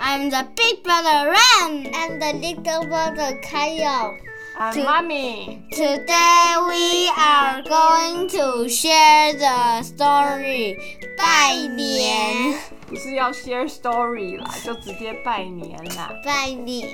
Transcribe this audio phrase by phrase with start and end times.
[0.00, 1.90] I'm the big brother Ren.
[1.94, 4.16] I'm the little brother Kyle.
[4.58, 5.62] I'm To- mommy.
[5.70, 10.76] Today we are going to share the story
[11.16, 12.58] 拜年。
[12.88, 16.10] 不是要 share story 啦，就直接拜年啦。
[16.24, 16.88] 拜年。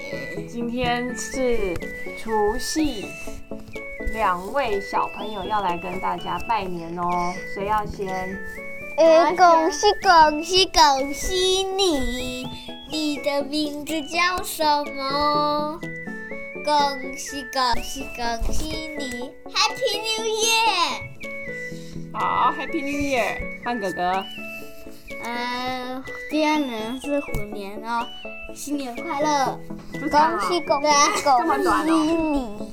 [0.49, 1.73] 今天是
[2.21, 3.07] 除夕，
[4.13, 7.33] 两位小朋友要来跟大家拜年哦。
[7.55, 8.37] 谁要先？
[8.97, 12.14] 呃，恭喜恭喜恭喜你！
[13.43, 15.79] 名字叫什么？
[16.65, 16.73] 恭
[17.17, 21.03] 喜恭喜恭喜你！Happy New Year！
[22.13, 24.25] 好，Happy New Year，换哥哥。
[25.25, 28.07] 呃，第二年是虎年哦，
[28.55, 29.59] 新年快乐！
[29.93, 30.01] 恭
[30.49, 32.64] 喜恭喜恭喜你！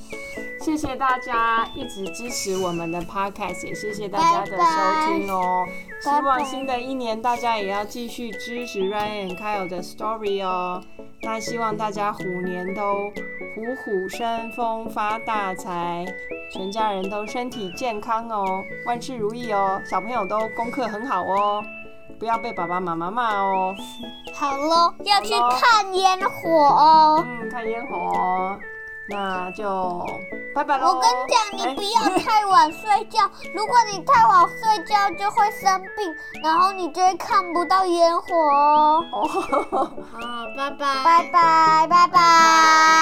[0.62, 5.66] 谢谢大家一直支持我们的 podcast，也谢谢大家的收听哦。
[6.00, 10.80] 希望新的一年大家也要继续支持 Ryan Kyle 的 story 哦。
[11.22, 13.10] 那希望大家虎年都
[13.56, 16.06] 虎虎生风，发大财，
[16.52, 19.82] 全家人都身体健康哦，万事如意哦。
[19.84, 21.60] 小朋友都功课很好哦，
[22.20, 23.74] 不要被爸爸妈妈骂哦。
[24.32, 27.24] 好喽，要去看烟火哦。
[27.26, 28.56] 嗯，看烟火哦。
[29.08, 30.06] 那就
[30.54, 30.94] 拜拜喽。
[30.94, 33.18] 我跟你讲，你哎不要太晚睡觉。
[33.54, 39.04] 如果你太晚睡觉，就会生病，然后你就会看不到烟火哦。
[39.12, 39.28] 哦。
[39.28, 39.90] 好，
[40.56, 43.01] 拜拜，拜拜，拜拜。